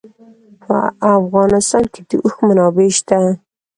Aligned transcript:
په 0.65 0.77
افغانستان 1.17 1.83
کې 1.93 2.01
د 2.09 2.11
اوښ 2.23 2.35
منابع 2.47 2.89
شته. 2.97 3.19